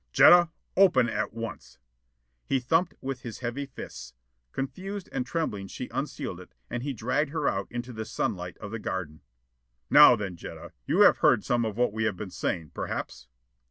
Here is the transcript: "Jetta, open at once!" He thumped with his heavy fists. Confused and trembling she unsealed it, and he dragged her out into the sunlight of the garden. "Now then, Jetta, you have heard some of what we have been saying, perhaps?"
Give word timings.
"Jetta, 0.11 0.49
open 0.75 1.07
at 1.09 1.31
once!" 1.31 1.77
He 2.47 2.59
thumped 2.59 2.95
with 3.01 3.21
his 3.21 3.41
heavy 3.41 3.67
fists. 3.67 4.15
Confused 4.51 5.07
and 5.11 5.27
trembling 5.27 5.67
she 5.67 5.89
unsealed 5.93 6.39
it, 6.39 6.55
and 6.71 6.81
he 6.81 6.91
dragged 6.91 7.29
her 7.29 7.47
out 7.47 7.67
into 7.69 7.93
the 7.93 8.03
sunlight 8.05 8.57
of 8.57 8.71
the 8.71 8.79
garden. 8.79 9.21
"Now 9.91 10.15
then, 10.15 10.37
Jetta, 10.37 10.71
you 10.87 11.01
have 11.01 11.17
heard 11.17 11.43
some 11.43 11.65
of 11.65 11.77
what 11.77 11.93
we 11.93 12.05
have 12.05 12.17
been 12.17 12.31
saying, 12.31 12.71
perhaps?" 12.73 13.27